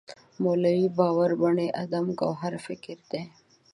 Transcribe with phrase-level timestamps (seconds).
[0.41, 3.21] مولوی باور بني ادم ګوهر فکر دی.